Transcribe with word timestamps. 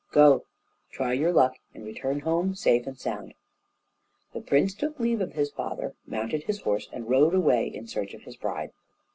Go! 0.11 0.45
try 0.89 1.13
your 1.13 1.31
luck, 1.31 1.57
and 1.75 1.85
return 1.85 2.21
home 2.21 2.55
safe 2.55 2.87
and 2.87 2.97
sound!" 2.99 3.35
The 4.33 4.41
prince 4.41 4.73
took 4.73 4.99
leave 4.99 5.21
of 5.21 5.33
his 5.33 5.51
father, 5.51 5.93
mounted 6.07 6.45
his 6.45 6.61
horse, 6.61 6.89
and 6.91 7.07
rode 7.07 7.35
away 7.35 7.67
in 7.67 7.85
search 7.85 8.15
of 8.15 8.23
his 8.23 8.35
bride. 8.35 8.71